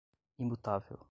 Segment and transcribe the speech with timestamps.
[0.37, 0.99] imutável